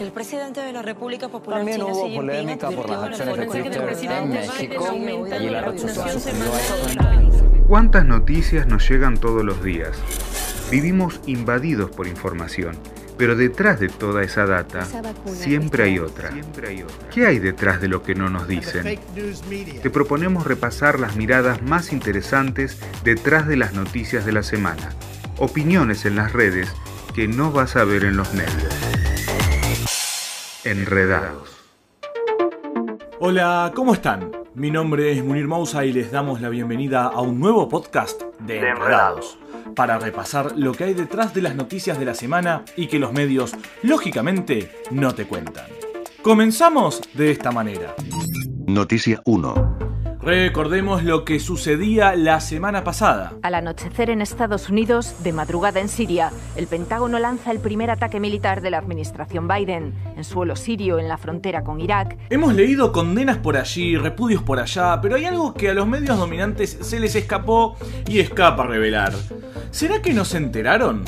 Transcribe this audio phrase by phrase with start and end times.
[0.00, 3.36] El presidente de la República Popular También China, hubo Xi Jinping, polémica por las acciones
[3.36, 7.30] de Twitter en México aumenta y la la vacunación semanal.
[7.68, 9.98] ¿Cuántas noticias nos llegan todos los días?
[10.70, 12.78] Vivimos invadidos por información,
[13.18, 14.86] pero detrás de toda esa data
[15.26, 16.30] siempre hay otra.
[17.12, 18.98] ¿Qué hay detrás de lo que no nos dicen?
[19.82, 24.94] Te proponemos repasar las miradas más interesantes detrás de las noticias de la semana.
[25.36, 26.72] Opiniones en las redes
[27.14, 28.89] que no vas a ver en los medios.
[30.70, 31.48] Enredados.
[33.18, 34.30] Hola, ¿cómo están?
[34.54, 38.68] Mi nombre es Munir Mousa y les damos la bienvenida a un nuevo podcast de
[38.68, 39.36] Enredados,
[39.74, 43.12] para repasar lo que hay detrás de las noticias de la semana y que los
[43.12, 45.66] medios, lógicamente, no te cuentan.
[46.22, 47.96] Comenzamos de esta manera.
[48.68, 49.79] Noticia 1.
[50.22, 53.32] Recordemos lo que sucedía la semana pasada.
[53.42, 58.20] Al anochecer en Estados Unidos, de madrugada en Siria, el Pentágono lanza el primer ataque
[58.20, 62.18] militar de la administración Biden, en suelo sirio en la frontera con Irak.
[62.28, 66.18] Hemos leído condenas por allí, repudios por allá, pero hay algo que a los medios
[66.18, 69.14] dominantes se les escapó y escapa a revelar.
[69.70, 71.02] ¿Será que no se enteraron?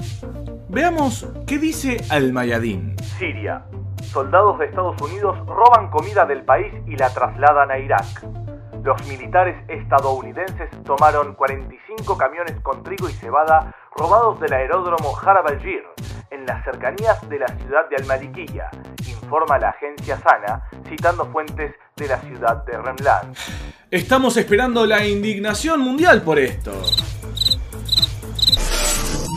[0.71, 2.97] Veamos qué dice Al-Mayadín.
[3.19, 3.63] Siria.
[4.05, 8.42] Soldados de Estados Unidos roban comida del país y la trasladan a Irak.
[8.85, 15.85] Los militares estadounidenses tomaron 45 camiones con trigo y cebada robados del aeródromo Harab al-Jir,
[16.31, 18.71] en las cercanías de la ciudad de Al-Malikiya,
[19.07, 23.33] informa la agencia Sana, citando fuentes de la ciudad de Remlan.
[23.89, 26.73] Estamos esperando la indignación mundial por esto.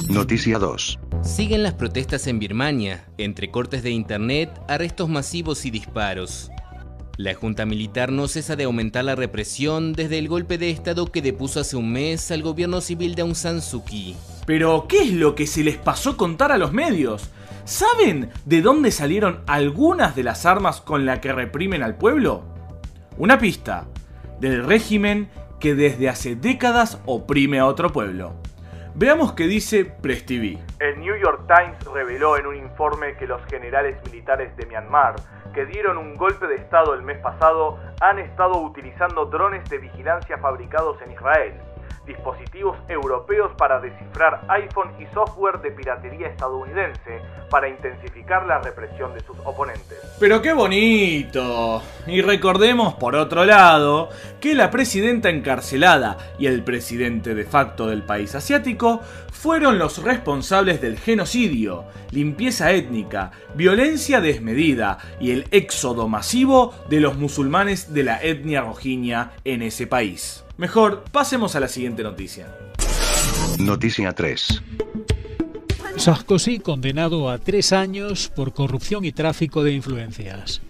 [0.09, 0.99] Noticia 2.
[1.21, 6.49] Siguen las protestas en Birmania, entre cortes de internet, arrestos masivos y disparos.
[7.17, 11.21] La Junta Militar no cesa de aumentar la represión desde el golpe de Estado que
[11.21, 14.17] depuso hace un mes al gobierno civil de Aung San Suu Kyi.
[14.45, 17.31] Pero, ¿qué es lo que se les pasó contar a los medios?
[17.63, 22.43] ¿Saben de dónde salieron algunas de las armas con las que reprimen al pueblo?
[23.17, 23.85] Una pista,
[24.41, 25.29] del régimen
[25.61, 28.33] que desde hace décadas oprime a otro pueblo.
[28.93, 30.57] Veamos qué dice Press TV.
[30.79, 35.15] El New York Times reveló en un informe que los generales militares de Myanmar,
[35.55, 40.37] que dieron un golpe de Estado el mes pasado, han estado utilizando drones de vigilancia
[40.37, 41.53] fabricados en Israel,
[42.05, 49.21] dispositivos europeos para descifrar iPhone y software de piratería estadounidense para intensificar la represión de
[49.21, 49.97] sus oponentes.
[50.19, 51.81] Pero qué bonito.
[52.07, 58.03] Y recordemos, por otro lado, que la presidenta encarcelada y el presidente de facto del
[58.03, 59.01] país asiático
[59.31, 67.15] fueron los responsables del genocidio, limpieza étnica, violencia desmedida y el éxodo masivo de los
[67.15, 70.44] musulmanes de la etnia rojiña en ese país.
[70.57, 72.47] Mejor, pasemos a la siguiente noticia.
[73.59, 74.63] Noticia 3.
[75.97, 80.61] Sarkozy condenado a tres años por corrupción y tráfico de influencias.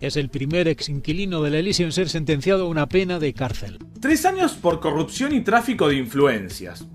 [0.00, 3.78] Es el primer ex inquilino del Elysium en ser sentenciado a una pena de cárcel.
[4.00, 6.86] Tres años por corrupción y tráfico de influencias.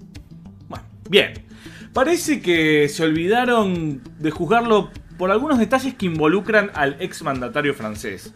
[0.68, 1.34] Bueno, bien.
[1.94, 8.34] Parece que se olvidaron de juzgarlo por algunos detalles que involucran al ex mandatario francés.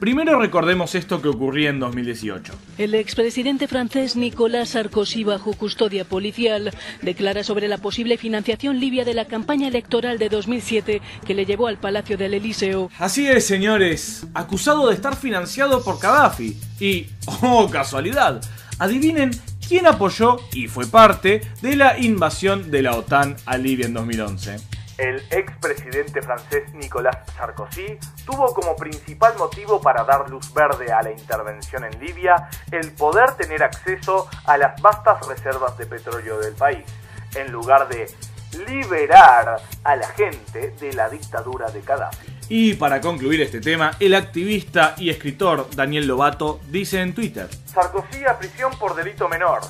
[0.00, 2.52] Primero recordemos esto que ocurría en 2018.
[2.78, 6.72] El expresidente francés Nicolas Sarkozy, bajo custodia policial,
[7.02, 11.66] declara sobre la posible financiación libia de la campaña electoral de 2007 que le llevó
[11.66, 12.90] al Palacio del Elíseo.
[12.98, 16.56] Así es, señores, acusado de estar financiado por Gaddafi.
[16.78, 17.06] Y,
[17.42, 18.40] oh casualidad,
[18.78, 19.32] adivinen
[19.66, 24.77] quién apoyó y fue parte de la invasión de la OTAN a Libia en 2011.
[24.98, 31.12] El expresidente francés Nicolas Sarkozy tuvo como principal motivo para dar luz verde a la
[31.12, 36.84] intervención en Libia el poder tener acceso a las vastas reservas de petróleo del país,
[37.36, 38.12] en lugar de
[38.66, 42.38] liberar a la gente de la dictadura de Gaddafi.
[42.48, 48.24] Y para concluir este tema, el activista y escritor Daniel Lobato dice en Twitter: Sarkozy
[48.24, 49.60] a prisión por delito menor.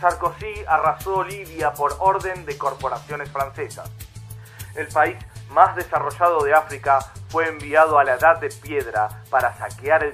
[0.00, 3.88] Sarkozy arrasó Libia por orden de corporaciones francesas.
[4.76, 5.16] El país
[5.52, 6.98] más desarrollado de África
[7.28, 10.12] fue enviado a la Edad de Piedra para saquear el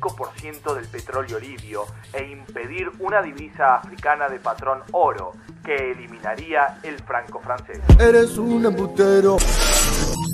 [0.00, 5.32] 35% del petróleo libio e impedir una divisa africana de patrón oro
[5.64, 7.78] que eliminaría el franco francés.
[8.00, 9.36] Eres un embutero.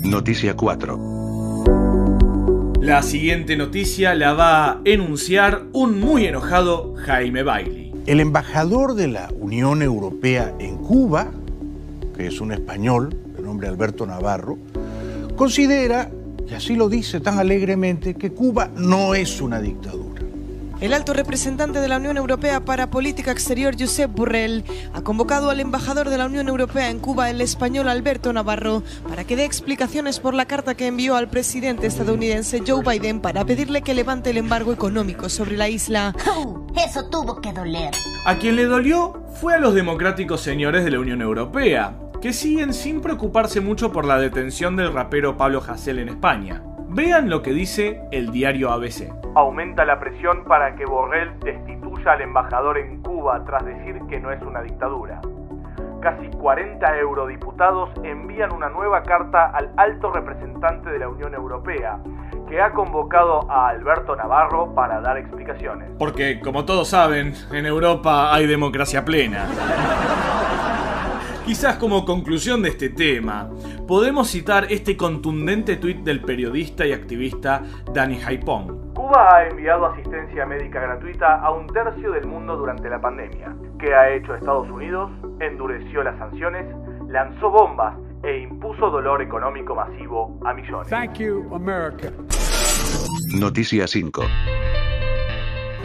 [0.05, 0.97] Noticia 4.
[2.79, 7.93] La siguiente noticia la va a enunciar un muy enojado Jaime Bailey.
[8.07, 11.27] El embajador de la Unión Europea en Cuba,
[12.17, 13.15] que es un español
[13.51, 14.57] nombre Alberto Navarro,
[15.35, 16.09] considera,
[16.49, 20.21] y así lo dice tan alegremente, que Cuba no es una dictadura.
[20.79, 24.63] El alto representante de la Unión Europea para Política Exterior, Josep Borrell,
[24.93, 29.25] ha convocado al embajador de la Unión Europea en Cuba, el español Alberto Navarro, para
[29.25, 33.81] que dé explicaciones por la carta que envió al presidente estadounidense Joe Biden para pedirle
[33.81, 36.15] que levante el embargo económico sobre la isla.
[36.83, 37.91] eso tuvo que doler.
[38.25, 42.73] A quien le dolió fue a los democráticos señores de la Unión Europea, que siguen
[42.73, 46.61] sin preocuparse mucho por la detención del rapero Pablo Hasél en España.
[46.87, 49.11] Vean lo que dice el diario ABC.
[49.33, 54.31] Aumenta la presión para que Borrell destituya al embajador en Cuba tras decir que no
[54.31, 55.19] es una dictadura.
[56.01, 61.99] Casi 40 eurodiputados envían una nueva carta al alto representante de la Unión Europea,
[62.47, 65.89] que ha convocado a Alberto Navarro para dar explicaciones.
[65.97, 69.47] Porque, como todos saben, en Europa hay democracia plena.
[71.51, 73.49] Quizás como conclusión de este tema,
[73.85, 77.61] podemos citar este contundente tuit del periodista y activista
[77.93, 78.93] Danny Haipong.
[78.93, 83.53] Cuba ha enviado asistencia médica gratuita a un tercio del mundo durante la pandemia.
[83.77, 85.11] ¿Qué ha hecho Estados Unidos?
[85.41, 86.73] Endureció las sanciones,
[87.09, 90.87] lanzó bombas e impuso dolor económico masivo a millones.
[90.87, 92.13] Thank you, America.
[93.37, 94.21] Noticia 5.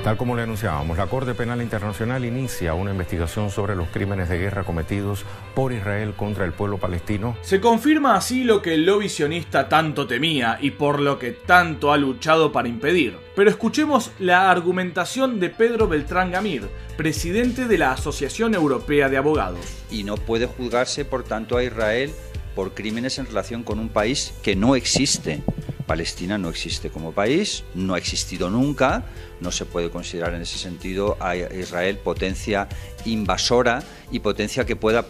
[0.06, 4.38] Tal como le anunciábamos, la Corte Penal Internacional inicia una investigación sobre los crímenes de
[4.38, 7.36] guerra cometidos por Israel contra el pueblo palestino.
[7.42, 11.92] Se confirma así lo que el lobby sionista tanto temía y por lo que tanto
[11.92, 13.16] ha luchado para impedir.
[13.34, 19.66] Pero escuchemos la argumentación de Pedro Beltrán Gamir, presidente de la Asociación Europea de Abogados.
[19.90, 22.12] Y no puede juzgarse, por tanto, a Israel
[22.54, 25.42] por crímenes en relación con un país que no existe.
[25.86, 29.04] Palestina no existe como país, no ha existido nunca,
[29.40, 32.68] no se puede considerar en ese sentido a Israel potencia
[33.04, 35.06] invasora y potencia que pueda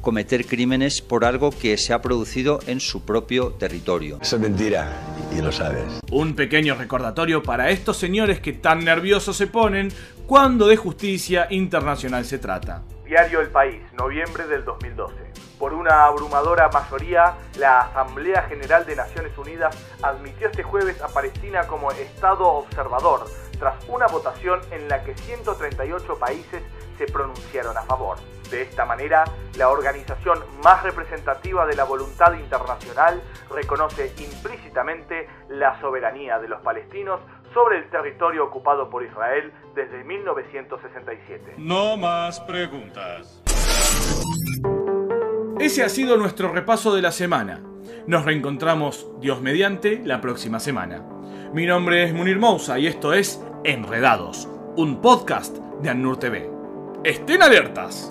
[0.00, 4.18] cometer crímenes por algo que se ha producido en su propio territorio.
[4.20, 4.90] Eso es mentira
[5.36, 5.84] y lo sabes.
[6.10, 9.90] Un pequeño recordatorio para estos señores que tan nerviosos se ponen
[10.26, 12.82] cuando de justicia internacional se trata.
[13.04, 15.14] Diario El País, noviembre del 2012.
[15.60, 21.66] Por una abrumadora mayoría, la Asamblea General de Naciones Unidas admitió este jueves a Palestina
[21.66, 23.26] como Estado observador,
[23.58, 26.62] tras una votación en la que 138 países
[26.96, 28.16] se pronunciaron a favor.
[28.50, 29.24] De esta manera,
[29.58, 37.20] la organización más representativa de la voluntad internacional reconoce implícitamente la soberanía de los palestinos
[37.52, 41.56] sobre el territorio ocupado por Israel desde 1967.
[41.58, 43.42] No más preguntas.
[45.60, 47.60] Ese ha sido nuestro repaso de la semana.
[48.06, 51.04] Nos reencontramos, Dios mediante, la próxima semana.
[51.52, 56.50] Mi nombre es Munir Mousa y esto es Enredados, un podcast de Annur TV.
[57.04, 58.08] ¡Estén alertas!